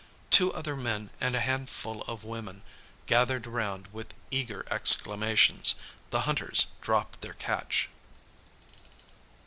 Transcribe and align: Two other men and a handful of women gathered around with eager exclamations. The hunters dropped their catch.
Two 0.31 0.51
other 0.51 0.75
men 0.75 1.11
and 1.21 1.35
a 1.35 1.39
handful 1.41 2.01
of 2.07 2.23
women 2.23 2.63
gathered 3.05 3.45
around 3.45 3.85
with 3.93 4.15
eager 4.31 4.65
exclamations. 4.71 5.75
The 6.09 6.21
hunters 6.21 6.71
dropped 6.81 7.21
their 7.21 7.35
catch. 7.35 7.87